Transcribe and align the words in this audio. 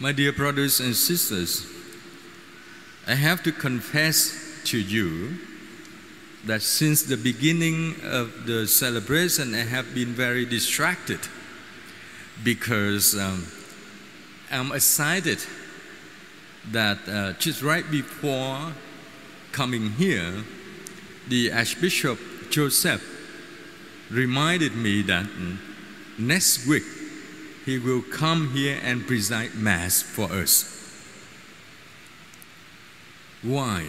My 0.00 0.12
dear 0.12 0.32
brothers 0.32 0.78
and 0.78 0.94
sisters, 0.94 1.66
I 3.08 3.16
have 3.16 3.42
to 3.42 3.50
confess 3.50 4.60
to 4.66 4.78
you 4.78 5.38
that 6.44 6.62
since 6.62 7.02
the 7.02 7.16
beginning 7.16 7.96
of 8.04 8.46
the 8.46 8.68
celebration, 8.68 9.56
I 9.56 9.64
have 9.64 9.96
been 9.96 10.12
very 10.14 10.46
distracted 10.46 11.18
because 12.44 13.18
um, 13.18 13.44
I'm 14.52 14.70
excited 14.70 15.40
that 16.70 16.98
uh, 17.08 17.32
just 17.32 17.60
right 17.60 17.90
before 17.90 18.72
coming 19.50 19.90
here, 19.90 20.44
the 21.26 21.50
Archbishop 21.50 22.20
Joseph 22.50 23.02
reminded 24.12 24.76
me 24.76 25.02
that 25.02 25.26
mm, 25.26 25.56
next 26.18 26.68
week 26.68 26.84
he 27.68 27.78
will 27.78 28.00
come 28.00 28.48
here 28.52 28.80
and 28.82 29.06
preside 29.06 29.54
Mass 29.54 30.00
for 30.00 30.32
us. 30.32 30.64
Why? 33.42 33.84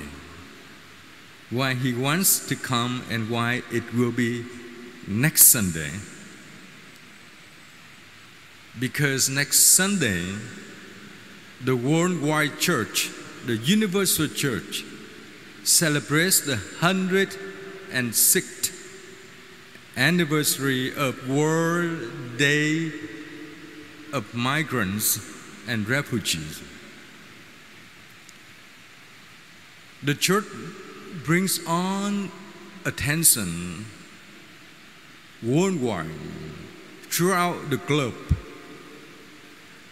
Why 1.50 1.76
he 1.76 1.94
wants 1.94 2.46
to 2.50 2.58
come 2.58 3.04
and 3.10 3.30
why 3.30 3.64
it 3.72 3.94
will 3.94 4.12
be 4.12 4.44
next 5.08 5.44
Sunday? 5.44 5.92
Because 8.78 9.30
next 9.30 9.60
Sunday, 9.60 10.26
the 11.64 11.78
worldwide 11.78 12.60
church, 12.60 13.10
the 13.46 13.56
universal 13.56 14.28
church, 14.28 14.84
celebrates 15.64 16.42
the 16.42 16.58
106th 16.82 18.74
anniversary 19.96 20.94
of 20.94 21.30
World 21.30 22.38
Day 22.38 22.92
of 24.14 24.34
Migrants 24.34 25.20
and 25.68 25.88
Refugees. 25.88 26.62
The 30.04 30.16
church 30.16 30.46
brings 31.26 31.60
on 31.68 32.32
attention 32.86 33.86
worldwide 35.44 36.10
throughout 37.10 37.70
the 37.70 37.78
globe 37.78 38.16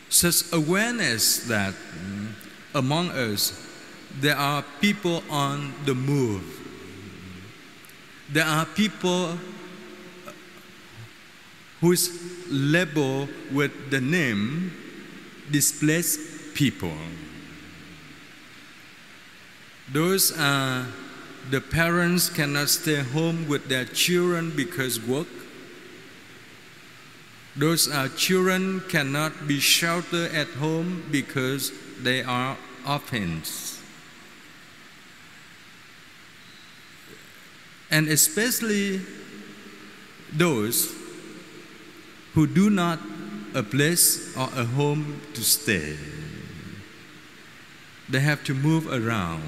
such 0.10 0.52
awareness 0.54 1.46
that 1.48 1.74
among 2.74 3.10
us 3.12 3.66
there 4.20 4.36
are 4.36 4.64
people 4.82 5.24
on 5.30 5.74
the 5.86 5.94
move. 5.94 6.44
There 8.32 8.46
are 8.46 8.66
people 8.66 9.38
who 11.82 11.92
is 11.92 12.10
labeled 12.50 13.30
with 13.52 13.92
the 13.92 14.02
name 14.02 14.72
displaced 15.52 16.56
people. 16.56 16.98
Those 19.92 20.38
are 20.38 20.86
the 21.50 21.62
parents 21.62 22.30
cannot 22.30 22.68
stay 22.70 23.02
home 23.02 23.48
with 23.48 23.70
their 23.70 23.86
children 23.86 24.52
because 24.56 25.00
work. 25.00 25.28
Those 27.56 27.90
are 27.90 28.10
children 28.10 28.82
cannot 28.90 29.48
be 29.48 29.60
sheltered 29.60 30.34
at 30.34 30.48
home 30.48 31.04
because 31.10 31.72
they 32.02 32.22
are 32.22 32.58
orphans. 32.88 33.82
And 37.90 38.10
especially 38.10 39.02
those 40.34 40.97
who 42.38 42.46
do 42.46 42.70
not 42.70 43.00
a 43.56 43.64
place 43.64 44.38
or 44.38 44.48
a 44.56 44.64
home 44.64 45.20
to 45.34 45.42
stay. 45.42 45.98
They 48.10 48.20
have 48.20 48.44
to 48.44 48.54
move 48.54 48.86
around. 48.86 49.42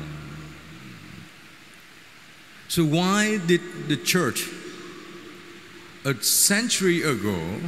So, 2.67 2.83
why 2.83 3.37
did 3.45 3.61
the 3.89 3.95
church 3.95 4.49
a 6.03 6.15
century 6.15 7.03
ago 7.03 7.59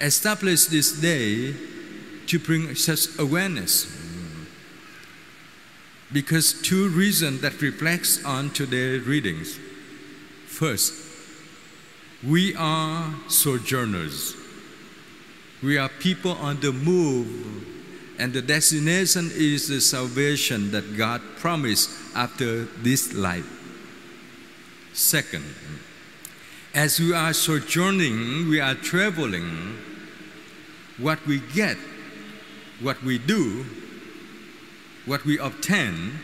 establish 0.00 0.64
this 0.64 0.90
day 0.92 1.54
to 2.28 2.38
bring 2.38 2.74
such 2.74 3.18
awareness? 3.18 3.94
Because 6.10 6.54
two 6.62 6.88
reasons 6.88 7.42
that 7.42 7.60
reflects 7.60 8.24
on 8.24 8.48
today's 8.48 9.06
readings. 9.06 9.58
First, 10.46 10.97
we 12.26 12.54
are 12.56 13.14
sojourners. 13.28 14.34
We 15.62 15.78
are 15.78 15.88
people 15.88 16.32
on 16.32 16.60
the 16.60 16.72
move, 16.72 17.28
and 18.18 18.32
the 18.32 18.42
destination 18.42 19.30
is 19.34 19.68
the 19.68 19.80
salvation 19.80 20.72
that 20.72 20.96
God 20.96 21.20
promised 21.36 21.90
after 22.14 22.64
this 22.82 23.14
life. 23.14 23.46
Second, 24.92 25.44
as 26.74 26.98
we 26.98 27.12
are 27.12 27.32
sojourning, 27.32 28.48
we 28.48 28.60
are 28.60 28.74
traveling, 28.74 29.78
what 30.98 31.24
we 31.26 31.40
get, 31.54 31.76
what 32.80 33.00
we 33.04 33.18
do, 33.18 33.64
what 35.06 35.24
we 35.24 35.38
obtain 35.38 36.18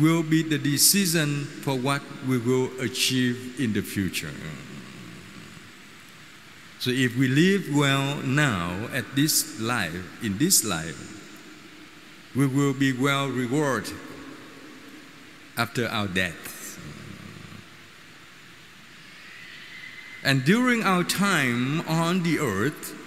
will 0.00 0.22
be 0.22 0.42
the 0.42 0.58
decision 0.58 1.44
for 1.44 1.76
what 1.76 2.02
we 2.26 2.38
will 2.38 2.70
achieve 2.80 3.60
in 3.60 3.72
the 3.72 3.82
future. 3.82 4.30
So 6.82 6.90
if 6.90 7.16
we 7.16 7.28
live 7.28 7.72
well 7.72 8.16
now 8.16 8.88
at 8.92 9.14
this 9.14 9.60
life, 9.60 10.20
in 10.20 10.36
this 10.38 10.64
life, 10.64 10.98
we 12.34 12.44
will 12.44 12.74
be 12.74 12.92
well 12.92 13.28
rewarded 13.28 13.94
after 15.56 15.86
our 15.86 16.08
death. 16.08 16.76
And 20.24 20.44
during 20.44 20.82
our 20.82 21.04
time 21.04 21.82
on 21.82 22.24
the 22.24 22.40
earth, 22.40 22.98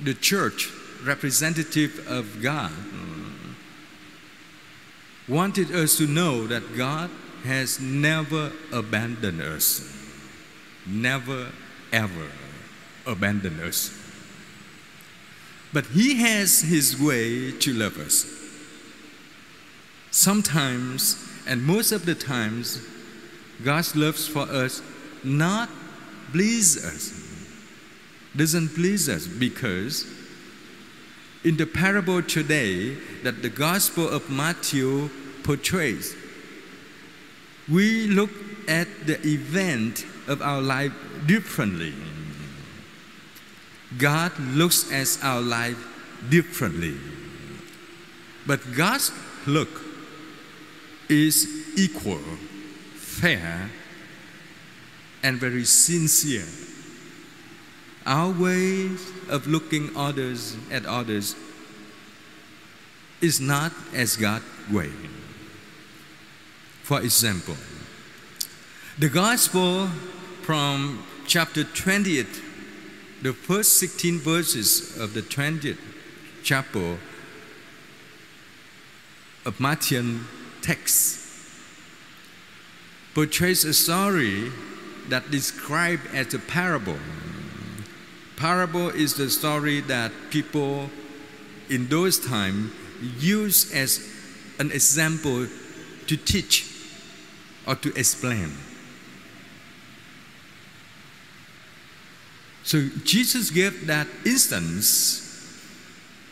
the 0.00 0.14
church, 0.14 0.68
representative 1.04 2.08
of 2.08 2.42
God, 2.42 2.72
wanted 5.28 5.70
us 5.70 5.96
to 5.98 6.08
know 6.08 6.48
that 6.48 6.76
God 6.76 7.08
has 7.44 7.78
never 7.78 8.50
abandoned 8.72 9.40
us. 9.40 9.92
Never 10.84 11.52
ever 11.92 12.28
abandon 13.06 13.60
us. 13.60 13.96
But 15.72 15.86
He 15.86 16.16
has 16.16 16.60
His 16.60 17.00
way 17.00 17.52
to 17.52 17.72
love 17.72 17.98
us. 17.98 18.26
Sometimes, 20.10 21.22
and 21.46 21.64
most 21.64 21.92
of 21.92 22.06
the 22.06 22.14
times, 22.14 22.80
God's 23.62 23.94
love 23.94 24.16
for 24.16 24.42
us 24.42 24.82
not 25.22 25.68
please 26.32 26.84
us, 26.84 27.22
doesn't 28.34 28.68
please 28.70 29.08
us 29.08 29.26
because 29.26 30.06
in 31.44 31.56
the 31.56 31.66
parable 31.66 32.22
today 32.22 32.94
that 33.22 33.42
the 33.42 33.48
Gospel 33.48 34.08
of 34.08 34.28
Matthew 34.30 35.10
portrays, 35.42 36.14
we 37.68 38.08
look 38.08 38.30
at 38.68 38.88
the 39.06 39.20
event 39.26 40.04
of 40.28 40.42
our 40.42 40.60
life 40.60 40.92
differently. 41.26 41.94
God 43.98 44.32
looks 44.38 44.90
at 44.92 45.18
our 45.24 45.40
life 45.40 45.78
differently. 46.28 46.96
But 48.46 48.60
God's 48.76 49.12
look 49.46 49.68
is 51.08 51.78
equal, 51.78 52.20
fair, 52.94 53.70
and 55.22 55.38
very 55.38 55.64
sincere. 55.64 56.46
Our 58.04 58.30
way 58.30 58.90
of 59.28 59.46
looking 59.46 59.90
others 59.96 60.56
at 60.70 60.86
others 60.86 61.34
is 63.20 63.40
not 63.40 63.72
as 63.94 64.16
God's 64.16 64.44
way. 64.70 64.90
For 66.82 67.00
example, 67.00 67.56
the 68.98 69.08
gospel 69.08 69.90
from 70.46 71.02
chapter 71.26 71.64
20th, 71.64 72.40
the 73.20 73.32
first 73.32 73.78
16 73.78 74.20
verses 74.20 74.96
of 74.96 75.12
the 75.12 75.20
20th 75.20 75.76
chapter 76.44 76.98
of 79.44 79.58
Matthew 79.58 80.20
text 80.62 81.18
portrays 83.12 83.64
a 83.64 83.74
story 83.74 84.52
that 85.08 85.32
described 85.32 86.06
as 86.14 86.32
a 86.32 86.38
parable. 86.38 87.00
Parable 88.36 88.90
is 88.90 89.14
the 89.14 89.28
story 89.28 89.80
that 89.80 90.12
people 90.30 90.90
in 91.68 91.88
those 91.88 92.20
times 92.20 92.70
use 93.18 93.74
as 93.74 93.98
an 94.60 94.70
example 94.70 95.48
to 96.06 96.16
teach 96.16 96.70
or 97.66 97.74
to 97.74 97.92
explain. 97.98 98.52
So 102.66 102.88
Jesus 103.04 103.50
gave 103.50 103.86
that 103.86 104.08
instance 104.24 105.22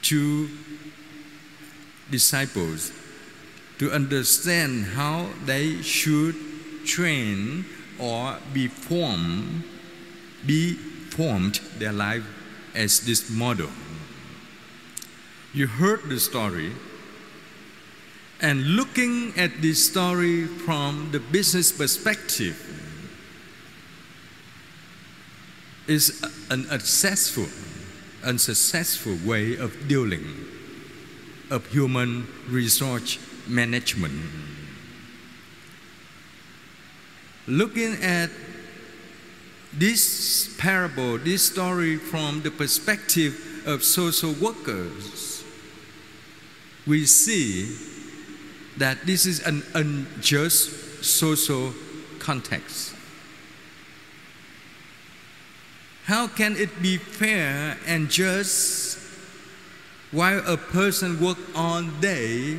to 0.03 0.49
disciples 2.11 2.91
to 3.79 3.93
understand 3.93 4.85
how 4.85 5.29
they 5.45 5.81
should 5.83 6.35
train 6.85 7.65
or 8.01 8.37
be 8.53 8.67
formed, 8.67 9.63
be 10.45 10.75
formed 10.75 11.61
their 11.79 11.93
life 11.93 12.27
as 12.75 12.99
this 13.07 13.31
model. 13.31 13.71
You 15.53 15.69
heard 15.69 16.09
the 16.09 16.19
story, 16.19 16.73
and 18.41 18.75
looking 18.75 19.33
at 19.37 19.63
this 19.63 19.87
story 19.87 20.47
from 20.47 21.11
the 21.13 21.21
business 21.21 21.71
perspective 21.71 22.84
is 25.87 26.23
an 26.51 26.65
successful, 26.65 27.47
unsuccessful 28.25 29.19
way 29.25 29.57
of 29.57 29.89
dealing 29.89 30.25
of 31.51 31.67
human 31.67 32.27
resource 32.49 33.19
management. 33.47 34.15
Looking 37.47 38.03
at 38.03 38.31
this 39.73 40.57
parable, 40.59 41.19
this 41.19 41.43
story 41.51 41.97
from 41.97 42.43
the 42.43 42.51
perspective 42.51 43.63
of 43.67 43.85
social 43.85 44.33
workers, 44.33 45.45
we 46.87 47.05
see 47.05 47.77
that 48.77 49.05
this 49.07 49.27
is 49.27 49.41
an 49.47 49.63
unjust 49.75 51.05
social 51.05 51.75
context. 52.19 52.94
How 56.05 56.29
can 56.29 56.57
it 56.57 56.83
be 56.83 56.99
fair 56.99 57.79
and 57.87 58.11
just 58.11 58.99
while 60.13 60.43
a 60.47 60.57
person 60.59 61.19
work 61.19 61.39
all 61.55 61.83
day 61.83 62.59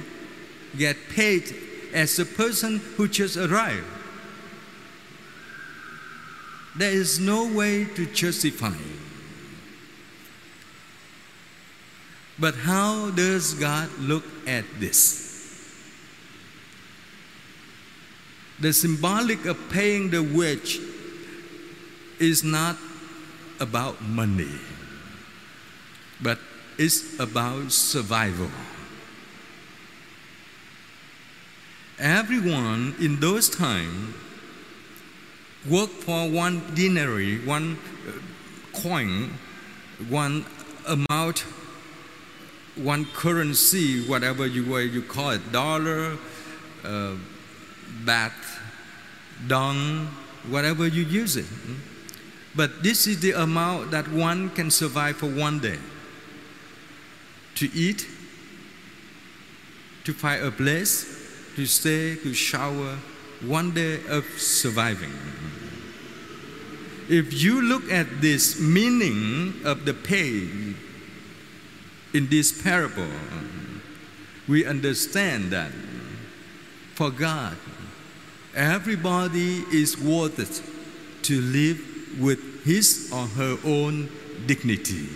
get 0.77 0.97
paid 1.09 1.56
as 1.94 2.18
a 2.18 2.25
person 2.25 2.81
who 2.97 3.07
just 3.07 3.38
arrived? 3.38 3.86
There 6.75 6.92
is 6.92 7.19
no 7.19 7.47
way 7.47 7.86
to 7.86 8.06
justify. 8.07 8.74
But 12.39 12.56
how 12.56 13.12
does 13.12 13.53
God 13.53 13.89
look 14.00 14.25
at 14.47 14.65
this? 14.80 15.24
The 18.59 18.74
symbolic 18.74 19.45
of 19.45 19.57
paying 19.69 20.09
the 20.09 20.24
wage 20.24 20.80
is 22.19 22.44
not 22.44 22.77
about 23.60 24.02
money, 24.02 24.52
but 26.22 26.40
it's 26.78 27.19
about 27.19 27.72
survival. 27.72 28.50
Everyone 31.98 32.94
in 33.00 33.19
those 33.19 33.50
times 33.50 34.13
worked 35.69 36.04
for 36.04 36.30
one 36.30 36.62
denary, 36.75 37.46
one 37.46 37.78
uh, 38.07 38.81
coin, 38.81 39.34
one 40.10 40.46
amount, 40.88 41.40
one 42.75 43.06
currency, 43.13 44.06
whatever 44.07 44.46
you 44.46 44.78
you 44.78 45.02
call 45.02 45.31
it, 45.31 45.52
dollar, 45.52 46.18
uh, 46.84 47.13
dong, 49.48 50.07
whatever 50.50 50.88
you 50.88 51.04
use 51.04 51.38
it. 51.38 51.46
But 52.56 52.84
this 52.84 53.06
is 53.06 53.19
the 53.19 53.31
amount 53.31 53.92
that 53.92 54.07
one 54.07 54.50
can 54.52 54.72
survive 54.72 55.18
for 55.18 55.28
one 55.28 55.60
day. 55.60 55.78
To 57.56 57.69
eat, 57.74 58.07
to 60.06 60.13
find 60.13 60.44
a 60.44 60.52
place, 60.52 61.06
to 61.56 61.66
stay, 61.66 62.16
to 62.16 62.34
shower, 62.34 62.98
one 63.42 63.72
day 63.72 64.00
of 64.07 64.25
surviving. 64.38 65.13
If 67.10 67.34
you 67.34 67.62
look 67.62 67.92
at 67.92 68.22
this 68.22 68.60
meaning 68.60 69.54
of 69.66 69.86
the 69.86 69.94
pain 69.94 70.75
in 72.13 72.30
this 72.30 72.62
parable, 72.63 73.07
we 74.48 74.66
understand 74.66 75.52
that 75.52 75.72
for 76.94 77.12
God, 77.12 77.57
everybody 78.56 79.57
is 79.72 80.00
worth 80.00 80.40
it 80.40 80.63
to 81.24 81.42
live 81.42 81.94
with 82.20 82.64
his 82.64 83.10
or 83.14 83.26
her 83.28 83.58
own 83.66 84.10
dignity, 84.46 85.08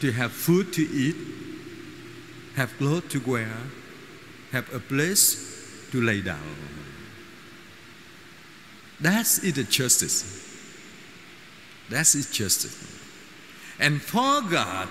to 0.00 0.12
have 0.12 0.32
food 0.32 0.72
to 0.74 0.82
eat, 0.82 1.16
have 2.56 2.76
clothes 2.78 3.10
to 3.10 3.20
wear, 3.20 3.50
have 4.52 4.72
a 4.74 4.78
place 4.78 5.88
to 5.90 6.00
lay 6.00 6.20
down. 6.20 6.40
That's 9.00 9.42
it 9.42 9.54
justice. 9.70 10.40
That's 11.90 12.14
it 12.14 12.32
justice. 12.32 13.00
And 13.78 14.00
for 14.00 14.42
God, 14.42 14.88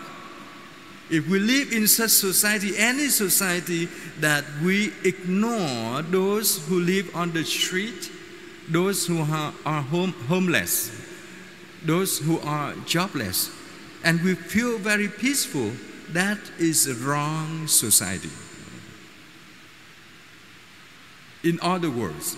if 1.10 1.27
we 1.27 1.39
live 1.39 1.71
in 1.71 1.88
such 1.88 2.12
society, 2.12 2.77
any 2.77 3.07
society 3.10 3.88
that 4.19 4.44
we 4.63 4.94
ignore 5.04 6.01
those 6.01 6.65
who 6.68 6.80
live 6.80 7.15
on 7.15 7.31
the 7.33 7.44
street, 7.44 8.12
those 8.69 9.06
who 9.07 9.21
are, 9.21 9.54
are 9.65 9.81
home, 9.81 10.13
homeless, 10.27 10.92
those 11.83 12.19
who 12.19 12.39
are 12.39 12.74
jobless, 12.86 13.50
and 14.04 14.21
we 14.21 14.36
feel 14.36 14.77
very 14.77 15.07
peaceful, 15.07 15.71
that 16.10 16.39
is 16.60 16.88
a 16.88 16.95
wrong 16.95 17.68
society. 17.68 18.30
In 21.44 21.60
other 21.62 21.89
words, 21.89 22.38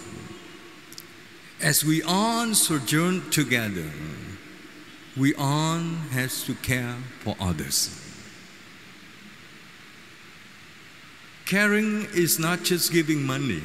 as 1.62 1.84
we 1.84 2.02
all 2.02 2.54
sojourn 2.54 3.30
together, 3.30 3.90
we 5.18 5.34
all 5.36 5.80
have 6.12 6.34
to 6.46 6.56
care 6.56 6.96
for 7.22 7.36
others. 7.40 8.02
Caring 11.46 12.08
is 12.14 12.40
not 12.40 12.64
just 12.64 12.92
giving 12.92 13.24
money. 13.24 13.62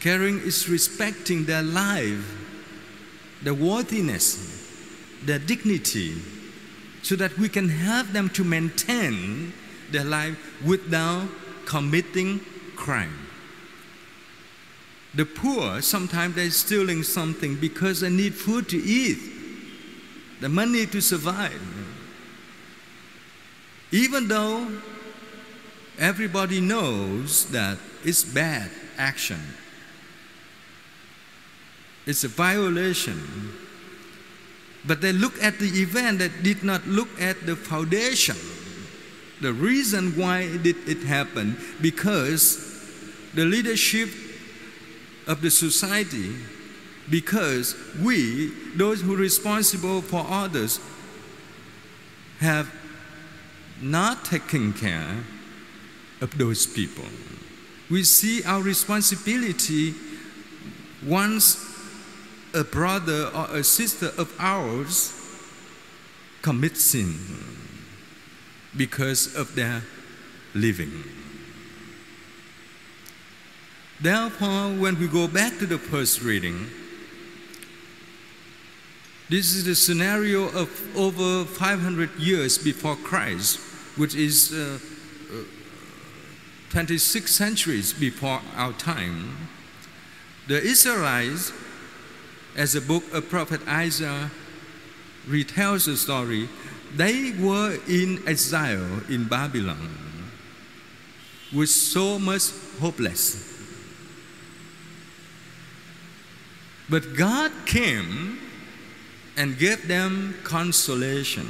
Caring 0.00 0.40
is 0.40 0.68
respecting 0.68 1.44
their 1.44 1.62
life, 1.62 2.24
their 3.42 3.54
worthiness, 3.54 4.66
their 5.24 5.38
dignity, 5.38 6.14
so 7.02 7.16
that 7.16 7.36
we 7.38 7.48
can 7.48 7.68
help 7.68 8.06
them 8.08 8.28
to 8.30 8.44
maintain 8.44 9.52
their 9.90 10.04
life 10.04 10.36
without 10.64 11.28
committing 11.64 12.40
crime. 12.76 13.26
The 15.14 15.24
poor, 15.24 15.80
sometimes 15.82 16.34
they're 16.36 16.50
stealing 16.50 17.02
something 17.02 17.56
because 17.56 18.00
they 18.00 18.10
need 18.10 18.34
food 18.34 18.68
to 18.68 18.76
eat, 18.76 19.18
the 20.40 20.48
money 20.48 20.86
to 20.86 21.00
survive. 21.00 21.60
Even 23.90 24.28
though 24.28 24.70
everybody 25.98 26.60
knows 26.60 27.46
that 27.46 27.78
it's 28.04 28.22
bad 28.22 28.70
action, 28.98 29.40
it's 32.08 32.24
a 32.24 32.28
violation. 32.28 33.52
But 34.86 35.02
they 35.02 35.12
look 35.12 35.40
at 35.42 35.58
the 35.58 35.68
event 35.68 36.20
that 36.20 36.42
did 36.42 36.64
not 36.64 36.86
look 36.86 37.08
at 37.20 37.44
the 37.44 37.54
foundation. 37.54 38.36
The 39.42 39.52
reason 39.52 40.16
why 40.16 40.56
did 40.56 40.88
it 40.88 41.02
happen? 41.04 41.58
Because 41.82 42.64
the 43.34 43.44
leadership 43.44 44.08
of 45.26 45.42
the 45.42 45.50
society 45.50 46.34
because 47.10 47.76
we, 48.02 48.52
those 48.74 49.02
who 49.02 49.14
are 49.14 49.18
responsible 49.18 50.02
for 50.02 50.24
others, 50.28 50.80
have 52.40 52.72
not 53.82 54.24
taken 54.24 54.72
care 54.72 55.24
of 56.20 56.36
those 56.38 56.66
people. 56.66 57.04
We 57.90 58.04
see 58.04 58.42
our 58.44 58.60
responsibility 58.60 59.94
once 61.06 61.67
a 62.54 62.64
brother 62.64 63.30
or 63.34 63.56
a 63.56 63.64
sister 63.64 64.12
of 64.16 64.34
ours 64.38 65.14
commits 66.42 66.82
sin 66.82 67.16
because 68.76 69.34
of 69.34 69.54
their 69.54 69.82
living. 70.54 71.04
Therefore, 74.00 74.68
when 74.74 74.98
we 74.98 75.08
go 75.08 75.26
back 75.26 75.58
to 75.58 75.66
the 75.66 75.78
first 75.78 76.22
reading, 76.22 76.70
this 79.28 79.54
is 79.54 79.64
the 79.64 79.74
scenario 79.74 80.44
of 80.48 80.70
over 80.96 81.44
500 81.44 82.14
years 82.16 82.56
before 82.56 82.96
Christ, 82.96 83.58
which 83.96 84.14
is 84.14 84.52
uh, 84.52 84.78
uh, 85.30 85.42
26 86.70 87.34
centuries 87.34 87.92
before 87.92 88.40
our 88.54 88.72
time. 88.72 89.36
The 90.46 90.62
Israelites, 90.62 91.52
as 92.58 92.72
the 92.72 92.80
book 92.80 93.04
of 93.14 93.30
Prophet 93.30 93.66
Isaiah 93.68 94.30
retells 95.28 95.86
the 95.86 95.96
story, 95.96 96.48
they 96.96 97.32
were 97.38 97.78
in 97.88 98.20
exile 98.26 99.02
in 99.08 99.28
Babylon 99.28 99.88
with 101.54 101.68
so 101.68 102.18
much 102.18 102.50
hopeless. 102.80 103.44
But 106.90 107.16
God 107.16 107.52
came 107.64 108.40
and 109.36 109.56
gave 109.56 109.86
them 109.86 110.34
consolation. 110.42 111.46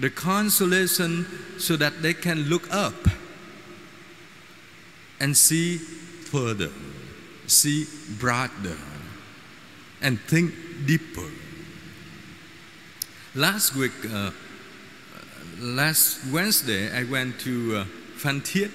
The 0.00 0.10
consolation 0.10 1.26
so 1.58 1.76
that 1.76 2.02
they 2.02 2.14
can 2.14 2.48
look 2.48 2.72
up 2.72 3.06
and 5.20 5.36
see 5.36 5.76
further, 5.76 6.70
see 7.50 7.86
broader, 8.18 8.78
and 10.00 10.18
think 10.20 10.54
deeper. 10.86 11.28
Last 13.34 13.74
week, 13.76 13.92
uh, 14.10 14.30
last 15.58 16.20
Wednesday, 16.32 16.90
I 16.96 17.04
went 17.04 17.38
to 17.40 17.76
uh, 17.76 17.84
Phan 18.16 18.40
Thiết 18.40 18.70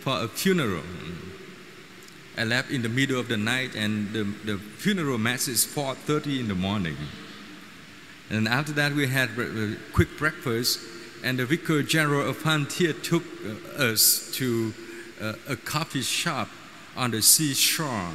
for 0.00 0.24
a 0.24 0.28
funeral. 0.28 0.82
I 2.36 2.44
left 2.44 2.70
in 2.70 2.82
the 2.82 2.88
middle 2.88 3.20
of 3.20 3.28
the 3.28 3.36
night, 3.36 3.74
and 3.74 4.12
the, 4.12 4.24
the 4.44 4.58
funeral 4.58 5.18
mass 5.18 5.46
is 5.48 5.64
4:30 5.64 6.40
in 6.40 6.48
the 6.48 6.54
morning. 6.54 6.96
And 8.30 8.46
after 8.48 8.72
that, 8.72 8.92
we 8.92 9.08
had 9.08 9.30
a 9.38 9.76
quick 9.92 10.16
breakfast, 10.16 10.80
and 11.24 11.38
the 11.38 11.44
vicar 11.44 11.82
general 11.82 12.28
of 12.28 12.36
Phan 12.38 12.66
Thiết 12.66 13.02
took 13.02 13.24
uh, 13.44 13.82
us 13.82 14.30
to 14.34 14.72
uh, 15.20 15.34
a 15.48 15.56
coffee 15.56 16.02
shop 16.02 16.48
on 17.00 17.10
the 17.10 17.22
seashore. 17.22 18.12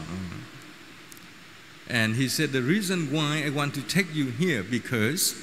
And 1.90 2.16
he 2.16 2.30
said, 2.30 2.52
The 2.52 2.62
reason 2.62 3.12
why 3.12 3.44
I 3.46 3.50
want 3.50 3.74
to 3.76 3.82
take 3.82 4.14
you 4.14 4.28
here 4.28 4.64
because 4.64 5.36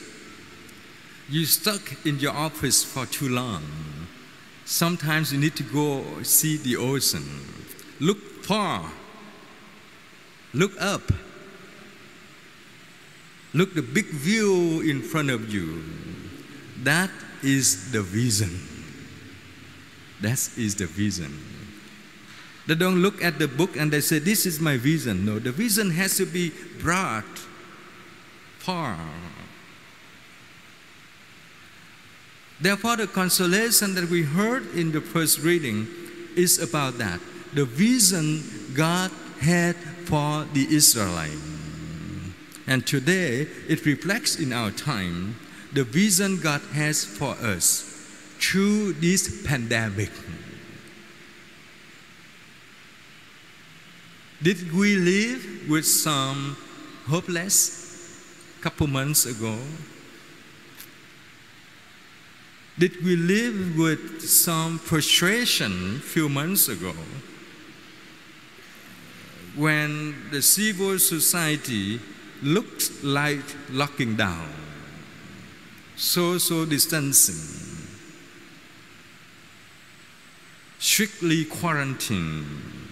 you 1.29 1.45
stuck 1.45 2.07
in 2.07 2.21
your 2.21 2.33
office 2.33 2.85
for 2.85 3.05
too 3.05 3.29
long. 3.29 3.65
Sometimes 4.65 5.33
you 5.33 5.41
need 5.41 5.57
to 5.57 5.65
go 5.65 6.05
see 6.23 6.57
the 6.57 6.77
ocean. 6.77 7.25
Look 7.99 8.45
far. 8.45 8.91
Look 10.55 10.81
up. 10.81 11.03
Look 13.55 13.75
the 13.75 13.83
big 13.83 14.07
view 14.07 14.83
in 14.83 15.03
front 15.03 15.31
of 15.31 15.53
you. 15.53 15.83
That 16.85 17.11
is 17.43 17.91
the 17.91 18.03
vision. 18.03 18.61
That 20.21 20.49
is 20.57 20.77
the 20.77 20.87
vision. 20.87 21.52
They 22.67 22.75
don't 22.75 23.03
look 23.03 23.23
at 23.23 23.39
the 23.39 23.49
book 23.49 23.77
and 23.77 23.93
they 23.93 24.01
say, 24.01 24.19
This 24.19 24.47
is 24.47 24.61
my 24.61 24.77
vision. 24.77 25.25
No, 25.25 25.39
the 25.39 25.53
vision 25.53 25.91
has 25.91 26.17
to 26.19 26.27
be 26.27 26.53
brought 26.81 27.39
far. 28.59 28.99
Therefore, 32.61 32.97
the 32.97 33.09
consolation 33.09 33.95
that 33.97 34.09
we 34.09 34.23
heard 34.23 34.73
in 34.77 34.93
the 34.93 35.01
first 35.01 35.41
reading 35.41 35.89
is 36.37 36.61
about 36.61 36.99
that 36.99 37.21
the 37.53 37.65
vision 37.65 38.43
God 38.75 39.11
had 39.41 39.77
for 40.07 40.47
the 40.53 40.67
Israelites. 40.75 41.37
And 42.67 42.87
today 42.87 43.49
it 43.69 43.85
reflects 43.85 44.39
in 44.39 44.53
our 44.53 44.71
time 44.71 45.37
the 45.73 45.85
vision 45.85 46.39
God 46.41 46.61
has 46.73 47.05
for 47.05 47.35
us 47.35 47.83
through 48.39 48.95
this 48.95 49.45
pandemic. 49.47 50.11
Did 54.43 54.73
we 54.73 54.97
live 54.97 55.69
with 55.69 55.87
some 55.87 56.57
hopeless 57.07 57.79
couple 58.61 58.89
months 58.89 59.25
ago? 59.25 59.57
Did 62.77 63.05
we 63.05 63.15
live 63.15 63.79
with 63.79 64.21
some 64.29 64.81
frustration 64.81 65.97
a 65.99 66.01
few 66.01 66.29
months 66.29 66.69
ago? 66.69 66.93
When 69.55 70.17
the 70.33 70.43
civil 70.43 70.99
society 70.99 72.01
looked 72.43 73.05
like 73.05 73.45
locking 73.71 74.17
down, 74.17 74.49
social 75.95 76.67
distancing, 76.67 77.87
strictly 80.81 81.45
quarantine, 81.45 82.92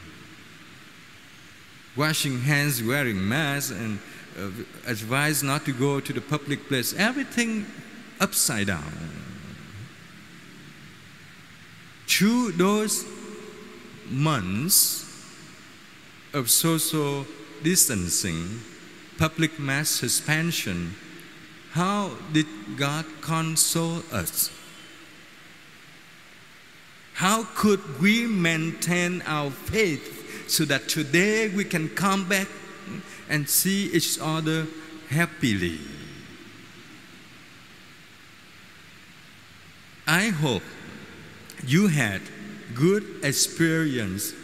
washing 1.97 2.41
hands, 2.41 2.83
wearing 2.83 3.29
masks, 3.29 3.71
and 3.71 3.99
uh, 4.39 4.49
advised 4.87 5.45
not 5.45 5.65
to 5.65 5.73
go 5.73 6.01
to 6.01 6.13
the 6.13 6.21
public 6.21 6.69
place, 6.69 6.95
everything 6.95 7.67
upside 8.21 8.69
down. 8.69 8.93
Through 12.07 12.53
those 12.53 13.05
months 14.09 15.07
of 16.33 16.51
social 16.51 17.27
distancing, 17.63 18.61
public 19.19 19.59
mass 19.59 19.89
suspension, 19.91 20.95
how 21.73 22.13
did 22.33 22.47
God 22.77 23.05
console 23.21 24.03
us? 24.13 24.51
How 27.15 27.45
could 27.55 28.01
we 28.01 28.27
maintain 28.27 29.23
our 29.27 29.51
faith 29.51 30.20
so 30.51 30.65
that 30.65 30.89
today 30.89 31.49
we 31.49 31.65
can 31.65 31.89
come 31.89 32.29
back 32.29 32.49
and 33.29 33.49
see 33.49 33.87
each 33.93 34.19
other 34.21 34.67
happily? 35.09 35.79
I 40.07 40.29
hope 40.29 40.63
you 41.65 41.87
had 41.87 42.21
good 42.75 43.05
experience 43.23 44.35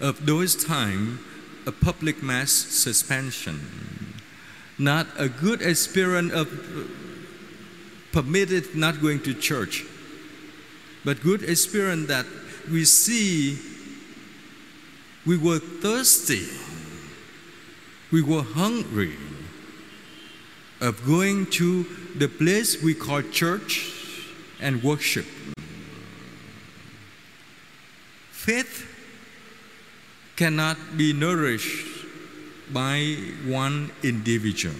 of 0.00 0.24
those 0.24 0.54
time 0.54 1.18
of 1.66 1.80
public 1.80 2.22
mass 2.22 2.50
suspension 2.50 3.60
not 4.80 5.06
a 5.18 5.28
good 5.28 5.60
experience 5.60 6.32
of 6.32 6.48
permitted 8.12 8.74
not 8.74 9.00
going 9.00 9.20
to 9.20 9.34
church, 9.34 9.84
but 11.04 11.22
good 11.22 11.42
experience 11.42 12.08
that 12.08 12.24
we 12.70 12.84
see 12.84 13.58
we 15.26 15.36
were 15.36 15.58
thirsty, 15.58 16.46
we 18.10 18.22
were 18.22 18.42
hungry 18.42 19.16
of 20.80 21.04
going 21.06 21.46
to 21.46 21.84
the 22.16 22.28
place 22.28 22.82
we 22.82 22.94
call 22.94 23.22
church 23.22 23.92
and 24.60 24.82
worship. 24.82 25.26
Faith 28.30 28.86
cannot 30.36 30.78
be 30.96 31.12
nourished 31.12 31.86
by 32.72 33.16
one 33.44 33.90
individual. 34.02 34.74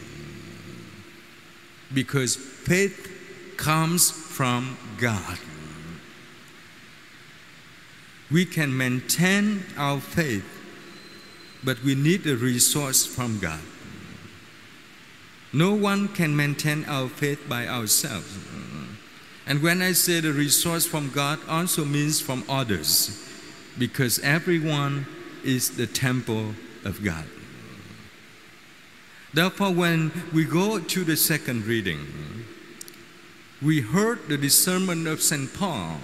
Because 1.92 2.36
faith 2.36 3.54
comes 3.58 4.10
from 4.10 4.78
God. 4.98 5.38
We 8.30 8.44
can 8.46 8.76
maintain 8.76 9.64
our 9.76 10.00
faith, 10.00 10.44
but 11.64 11.82
we 11.82 11.94
need 11.94 12.26
a 12.26 12.36
resource 12.36 13.04
from 13.04 13.38
God. 13.38 13.60
No 15.52 15.74
one 15.74 16.08
can 16.08 16.36
maintain 16.36 16.84
our 16.86 17.08
faith 17.08 17.48
by 17.48 17.66
ourselves. 17.66 18.38
And 19.46 19.62
when 19.62 19.82
I 19.82 19.92
say 19.92 20.20
the 20.20 20.32
resource 20.32 20.86
from 20.86 21.10
God, 21.10 21.40
also 21.48 21.84
means 21.84 22.20
from 22.20 22.44
others, 22.48 23.28
because 23.76 24.20
everyone 24.20 25.06
is 25.42 25.70
the 25.76 25.88
temple 25.88 26.54
of 26.84 27.02
God. 27.02 27.24
Therefore, 29.34 29.72
when 29.72 30.12
we 30.32 30.44
go 30.44 30.78
to 30.78 31.04
the 31.04 31.16
second 31.16 31.64
reading, 31.66 32.06
we 33.60 33.80
heard 33.80 34.28
the 34.28 34.36
discernment 34.36 35.06
of 35.06 35.20
St. 35.20 35.52
Paul 35.52 35.98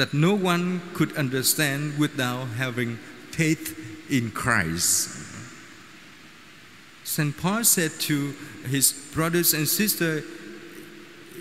that 0.00 0.14
no 0.14 0.34
one 0.34 0.80
could 0.94 1.14
understand 1.14 1.98
without 1.98 2.46
having 2.56 2.96
faith 3.32 3.76
in 4.10 4.30
Christ. 4.30 5.10
St. 7.04 7.36
Paul 7.36 7.64
said 7.64 7.90
to 8.08 8.34
his 8.66 8.94
brothers 9.12 9.52
and 9.52 9.68
sisters 9.68 10.24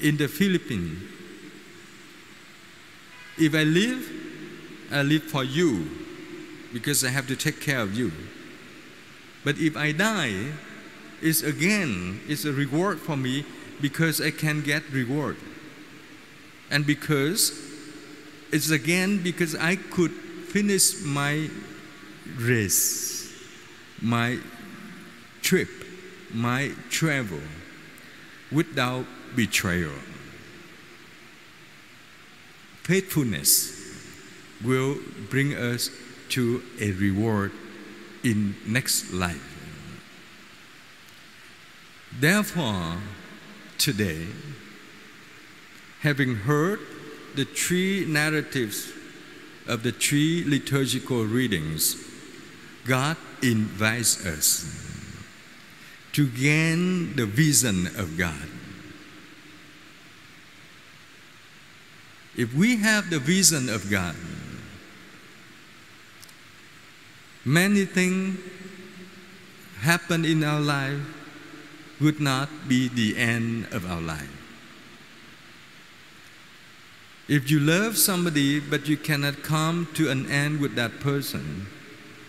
in 0.01 0.17
the 0.17 0.27
Philippians, 0.27 0.99
If 3.37 3.55
I 3.55 3.63
live, 3.63 4.11
I 4.91 5.03
live 5.03 5.23
for 5.23 5.45
you 5.45 5.89
because 6.73 7.05
I 7.05 7.11
have 7.11 7.27
to 7.27 7.37
take 7.37 7.61
care 7.61 7.79
of 7.79 7.97
you. 7.97 8.11
But 9.45 9.57
if 9.57 9.77
I 9.77 9.93
die, 9.93 10.51
it's 11.21 11.43
again, 11.43 12.19
it's 12.27 12.43
a 12.43 12.51
reward 12.51 12.99
for 12.99 13.15
me 13.15 13.45
because 13.79 14.19
I 14.19 14.31
can 14.31 14.59
get 14.63 14.83
reward. 14.91 15.37
And 16.69 16.85
because 16.85 17.68
it's 18.51 18.69
again 18.69 19.21
because 19.21 19.55
I 19.55 19.75
could 19.75 20.11
finish 20.11 21.01
my 21.01 21.49
race, 22.37 23.31
my 24.01 24.39
trip 25.41 25.69
my 26.33 26.71
travel 26.89 27.41
without 28.51 29.05
betrayal. 29.35 29.91
Faithfulness 32.83 33.75
will 34.63 34.97
bring 35.29 35.55
us 35.55 35.89
to 36.29 36.61
a 36.79 36.91
reward 36.93 37.51
in 38.23 38.55
next 38.67 39.13
life. 39.13 39.45
Therefore, 42.19 42.97
today, 43.77 44.27
having 46.01 46.35
heard 46.35 46.79
the 47.35 47.45
three 47.45 48.05
narratives 48.05 48.91
of 49.67 49.83
the 49.83 49.91
three 49.91 50.43
liturgical 50.45 51.23
readings, 51.25 51.95
God 52.85 53.17
invites 53.41 54.25
us 54.25 54.65
to 56.13 56.27
gain 56.27 57.15
the 57.15 57.25
vision 57.25 57.87
of 57.95 58.17
God. 58.17 58.49
If 62.35 62.53
we 62.53 62.77
have 62.77 63.09
the 63.09 63.19
vision 63.19 63.69
of 63.69 63.89
God, 63.91 64.15
many 67.45 67.85
things 67.85 68.39
happen 69.81 70.25
in 70.25 70.43
our 70.43 70.59
life 70.61 70.99
would 72.01 72.19
not 72.19 72.49
be 72.67 72.87
the 72.87 73.17
end 73.17 73.67
of 73.71 73.89
our 73.89 74.01
life. 74.01 74.38
If 77.29 77.51
you 77.51 77.59
love 77.59 77.95
somebody 77.95 78.59
but 78.59 78.87
you 78.89 78.97
cannot 78.97 79.43
come 79.43 79.87
to 79.93 80.09
an 80.09 80.25
end 80.31 80.59
with 80.59 80.73
that 80.75 80.99
person, 80.99 81.67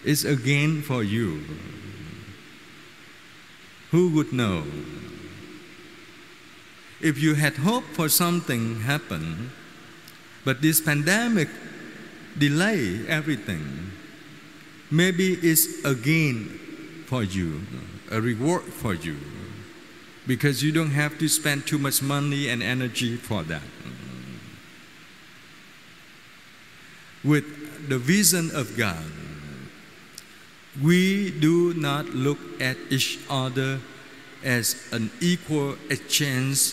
it's 0.04 0.24
a 0.24 0.36
gain 0.36 0.82
for 0.82 1.02
you. 1.02 1.42
Who 3.92 4.10
would 4.10 4.30
know? 4.30 4.64
If 7.00 7.18
you 7.18 7.34
had 7.34 7.56
hope 7.56 7.84
for 7.84 8.10
something 8.10 8.80
happen, 8.80 9.52
but 10.44 10.60
this 10.60 10.82
pandemic 10.82 11.48
delay 12.36 13.00
everything, 13.08 13.92
maybe 14.90 15.32
it's 15.32 15.82
a 15.82 15.94
gain 15.94 16.60
for 17.06 17.24
you, 17.24 17.62
a 18.10 18.20
reward 18.20 18.64
for 18.64 18.92
you, 18.92 19.16
because 20.26 20.62
you 20.62 20.72
don't 20.72 20.90
have 20.90 21.18
to 21.20 21.26
spend 21.26 21.66
too 21.66 21.78
much 21.78 22.02
money 22.02 22.50
and 22.50 22.62
energy 22.62 23.16
for 23.16 23.42
that. 23.44 23.62
With 27.22 27.88
the 27.88 27.98
vision 27.98 28.50
of 28.54 28.76
God, 28.76 29.04
we 30.82 31.30
do 31.30 31.74
not 31.74 32.06
look 32.06 32.38
at 32.60 32.76
each 32.88 33.18
other 33.28 33.80
as 34.42 34.88
an 34.92 35.10
equal 35.20 35.76
exchange 35.90 36.72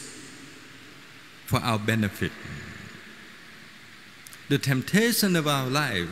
for 1.46 1.60
our 1.60 1.80
benefit. 1.80 2.32
The 4.50 4.58
temptation 4.58 5.36
of 5.36 5.48
our 5.48 5.68
life 5.68 6.10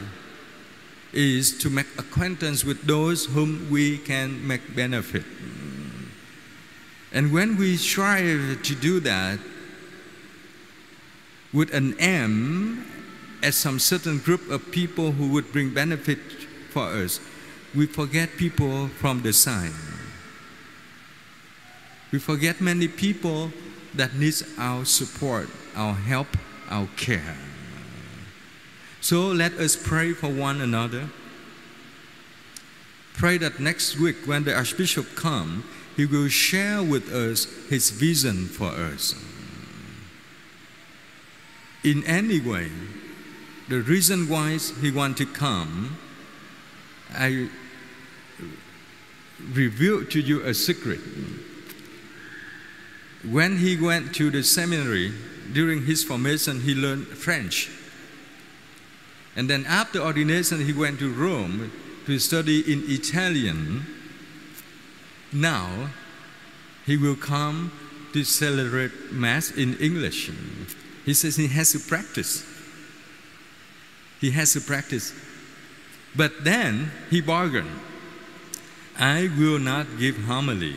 is 1.13 1.57
to 1.59 1.69
make 1.69 1.87
acquaintance 1.97 2.65
with 2.65 2.81
those 2.83 3.25
whom 3.25 3.69
we 3.69 3.97
can 3.97 4.45
make 4.45 4.75
benefit. 4.75 5.23
And 7.13 7.31
when 7.31 7.55
we 7.55 7.77
strive 7.77 8.61
to 8.63 8.75
do 8.75 8.99
that 8.99 9.39
with 11.53 11.73
an 11.73 11.95
aim 11.99 12.85
at 13.45 13.53
some 13.53 13.77
certain 13.77 14.17
group 14.17 14.49
of 14.49 14.71
people 14.71 15.11
who 15.11 15.31
would 15.31 15.51
bring 15.51 15.71
benefit 15.71 16.17
for 16.71 16.83
us, 16.83 17.19
we 17.75 17.85
forget 17.85 18.29
people 18.37 18.87
from 18.87 19.21
the 19.21 19.31
side. 19.31 19.71
We 22.11 22.17
forget 22.17 22.59
many 22.59 22.87
people 22.87 23.51
that 23.93 24.15
needs 24.15 24.43
our 24.57 24.83
support, 24.83 25.47
our 25.75 25.93
help, 25.93 26.27
our 26.69 26.87
care. 26.97 27.37
So 28.99 29.27
let 29.27 29.53
us 29.53 29.75
pray 29.75 30.13
for 30.13 30.29
one 30.29 30.59
another. 30.61 31.09
Pray 33.13 33.37
that 33.37 33.59
next 33.59 33.99
week 33.99 34.15
when 34.25 34.43
the 34.43 34.55
Archbishop 34.55 35.15
comes, 35.15 35.63
he 35.95 36.07
will 36.07 36.29
share 36.29 36.81
with 36.81 37.13
us 37.13 37.45
his 37.69 37.91
vision 37.91 38.47
for 38.47 38.69
us. 38.69 39.13
In 41.83 42.03
any 42.05 42.41
way, 42.41 42.71
the 43.67 43.81
reason 43.81 44.29
why 44.29 44.57
he 44.81 44.91
want 44.91 45.17
to 45.17 45.25
come, 45.25 45.97
I 47.13 47.49
reveal 49.53 50.05
to 50.05 50.19
you 50.19 50.41
a 50.43 50.53
secret. 50.53 50.99
When 53.23 53.57
he 53.57 53.75
went 53.75 54.13
to 54.15 54.29
the 54.29 54.43
seminary, 54.43 55.13
during 55.51 55.85
his 55.85 56.03
formation, 56.03 56.61
he 56.61 56.75
learned 56.75 57.07
French. 57.07 57.71
And 59.35 59.49
then 59.49 59.65
after 59.67 59.99
ordination, 59.99 60.65
he 60.65 60.73
went 60.73 60.99
to 60.99 61.11
Rome 61.11 61.71
to 62.05 62.19
study 62.19 62.71
in 62.71 62.83
Italian. 62.87 63.85
Now, 65.33 65.89
he 66.85 66.97
will 66.97 67.15
come 67.15 67.71
to 68.13 68.23
celebrate 68.23 69.11
Mass 69.11 69.51
in 69.51 69.75
English. 69.77 70.31
He 71.03 71.13
says 71.13 71.35
he 71.35 71.47
has 71.47 71.71
to 71.73 71.79
practice. 71.79 72.45
He 74.19 74.31
has 74.31 74.53
to 74.53 74.61
practice. 74.61 75.13
But 76.15 76.43
then 76.43 76.91
he 77.09 77.21
bargained 77.21 77.69
I 78.97 79.29
will 79.37 79.59
not 79.59 79.99
give 79.99 80.17
homily 80.23 80.75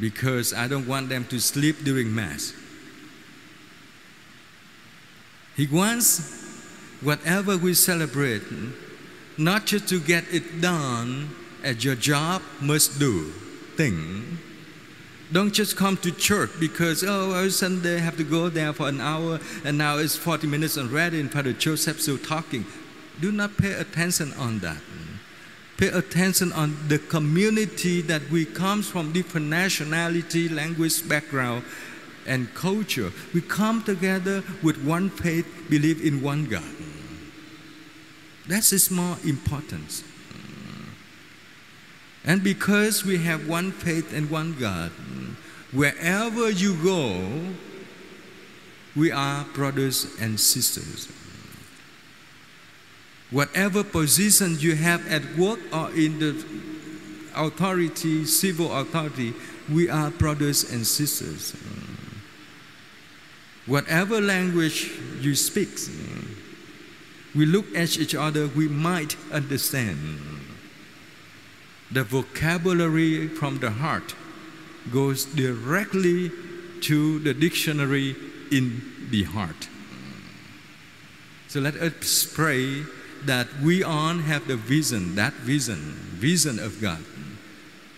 because 0.00 0.54
I 0.54 0.68
don't 0.68 0.86
want 0.86 1.10
them 1.10 1.26
to 1.26 1.38
sleep 1.38 1.84
during 1.84 2.14
Mass. 2.14 2.54
He 5.54 5.66
wants 5.66 6.40
whatever 7.02 7.58
we 7.58 7.74
celebrate, 7.74 8.42
not 9.36 9.66
just 9.66 9.86
to 9.88 10.00
get 10.00 10.24
it 10.32 10.62
done 10.62 11.28
as 11.62 11.84
your 11.84 11.94
job 11.94 12.40
must 12.60 12.98
do 12.98 13.30
thing. 13.76 14.38
Don't 15.32 15.52
just 15.52 15.76
come 15.76 15.96
to 15.98 16.10
church 16.12 16.50
because, 16.60 17.02
oh, 17.02 17.32
every 17.32 17.50
Sunday 17.50 17.96
I 17.96 18.00
have 18.00 18.18
to 18.18 18.24
go 18.24 18.50
there 18.50 18.74
for 18.74 18.88
an 18.88 19.00
hour 19.00 19.40
and 19.64 19.78
now 19.78 19.96
it's 19.96 20.14
40 20.14 20.46
minutes 20.46 20.76
already 20.76 21.20
and 21.20 21.32
Father 21.32 21.54
Joseph 21.54 22.02
still 22.02 22.18
talking. 22.18 22.66
Do 23.18 23.32
not 23.32 23.56
pay 23.56 23.72
attention 23.72 24.34
on 24.34 24.58
that. 24.58 24.76
Pay 25.78 25.88
attention 25.88 26.52
on 26.52 26.76
the 26.88 26.98
community 26.98 28.02
that 28.02 28.28
we 28.30 28.44
come 28.44 28.82
from 28.82 29.12
different 29.12 29.46
nationality, 29.46 30.50
language, 30.50 31.08
background, 31.08 31.64
and 32.26 32.52
culture. 32.54 33.10
We 33.32 33.40
come 33.40 33.82
together 33.82 34.44
with 34.62 34.84
one 34.84 35.08
faith, 35.08 35.46
believe 35.70 36.04
in 36.04 36.20
one 36.20 36.44
God. 36.44 36.62
That 38.48 38.70
is 38.70 38.90
more 38.90 39.16
important. 39.24 40.04
And 42.24 42.42
because 42.42 43.04
we 43.04 43.18
have 43.18 43.48
one 43.48 43.72
faith 43.72 44.12
and 44.14 44.30
one 44.30 44.54
God, 44.58 44.92
wherever 45.72 46.50
you 46.50 46.76
go, 46.82 47.20
we 48.94 49.10
are 49.10 49.44
brothers 49.54 50.06
and 50.20 50.38
sisters. 50.38 51.08
Whatever 53.30 53.82
position 53.82 54.56
you 54.58 54.76
have 54.76 55.10
at 55.10 55.36
work 55.36 55.58
or 55.72 55.90
in 55.92 56.18
the 56.18 56.44
authority, 57.34 58.26
civil 58.26 58.76
authority, 58.78 59.32
we 59.72 59.88
are 59.88 60.10
brothers 60.10 60.70
and 60.70 60.86
sisters. 60.86 61.56
Whatever 63.66 64.20
language 64.20 64.92
you 65.20 65.34
speak, 65.34 65.70
we 67.34 67.46
look 67.46 67.64
at 67.74 67.98
each 67.98 68.14
other, 68.14 68.48
we 68.48 68.68
might 68.68 69.16
understand. 69.32 70.31
The 71.92 72.04
vocabulary 72.04 73.28
from 73.28 73.58
the 73.58 73.70
heart 73.70 74.14
goes 74.90 75.24
directly 75.24 76.30
to 76.82 77.18
the 77.20 77.34
dictionary 77.34 78.16
in 78.50 78.82
the 79.10 79.24
heart. 79.24 79.68
So 81.48 81.60
let 81.60 81.76
us 81.76 82.24
pray 82.24 82.82
that 83.24 83.46
we 83.62 83.82
all 83.84 84.14
have 84.14 84.48
the 84.48 84.56
vision, 84.56 85.14
that 85.16 85.34
vision, 85.34 85.78
vision 86.16 86.58
of 86.58 86.80
God, 86.80 87.04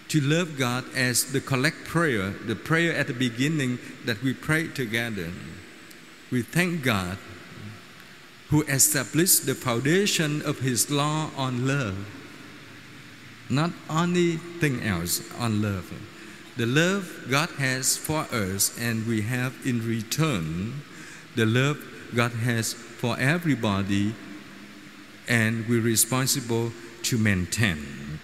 to 0.09 0.21
love 0.21 0.59
God 0.59 0.85
as 0.95 1.33
the 1.33 1.41
collect 1.41 1.85
prayer, 1.85 2.31
the 2.31 2.57
prayer 2.57 2.95
at 2.95 3.07
the 3.07 3.15
beginning 3.15 3.79
that 4.05 4.23
we 4.23 4.35
pray 4.35 4.69
together. 4.69 5.31
We 6.31 6.43
thank 6.43 6.83
God 6.83 7.17
who 8.49 8.63
established 8.63 9.47
the 9.47 9.55
foundation 9.55 10.43
of 10.43 10.59
his 10.59 10.91
law 10.91 11.31
on 11.37 11.67
love. 11.67 11.97
Not 13.51 13.71
anything 13.91 14.83
else 14.83 15.23
on 15.39 15.63
love. 15.63 15.93
The 16.57 16.67
love 16.67 17.27
God 17.31 17.51
has 17.59 17.97
for 17.97 18.27
us 18.33 18.79
and 18.79 19.07
we 19.07 19.23
have 19.23 19.55
in 19.67 19.87
return 19.87 20.83
the 21.35 21.47
love 21.47 21.79
God 22.15 22.33
has 22.33 22.73
for 22.73 23.19
everybody 23.19 24.15
and 25.29 25.67
we're 25.69 25.81
responsible 25.81 26.73
to 27.03 27.19
maintain. 27.19 28.21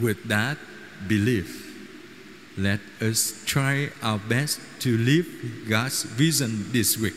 With 0.00 0.28
that, 0.28 0.58
belief. 1.08 1.64
Let 2.56 2.80
us 3.00 3.42
try 3.44 3.90
our 4.02 4.18
best 4.18 4.60
to 4.80 4.96
live 4.96 5.26
God's 5.68 6.04
vision 6.04 6.72
this 6.72 6.96
week 6.96 7.14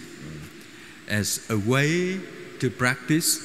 as 1.07 1.47
a 1.49 1.57
way 1.57 2.19
to 2.59 2.69
practice 2.69 3.39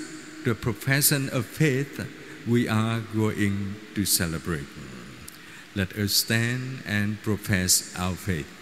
the 0.44 0.54
profession 0.54 1.28
of 1.30 1.46
faith 1.46 2.06
we 2.46 2.68
are 2.68 3.00
going 3.14 3.74
to 3.94 4.04
celebrate. 4.04 4.66
Let 5.74 5.92
us 5.96 6.12
stand 6.12 6.82
and 6.86 7.20
profess 7.22 7.92
our 7.98 8.14
faith. 8.14 8.55